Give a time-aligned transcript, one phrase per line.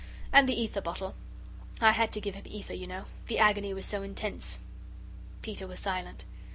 [0.33, 1.13] And the ether bottle.
[1.79, 4.59] I had to give him ether, you know the agony was so intense."
[5.43, 6.25] Peter was silent.